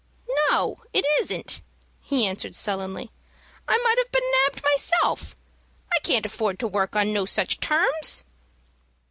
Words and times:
"No, 0.49 0.81
it 0.93 1.05
isn't," 1.19 1.61
he 1.99 2.25
answered, 2.25 2.55
sullenly. 2.55 3.11
"I 3.67 3.77
might 3.77 3.99
'ave 3.99 4.09
been 4.11 4.23
nabbed 4.47 4.63
myself. 4.63 5.35
I 5.95 5.99
can't 5.99 6.25
afford 6.25 6.57
to 6.57 6.67
work 6.67 6.95
on 6.95 7.13
no 7.13 7.25
such 7.27 7.59
terms." 7.59 8.23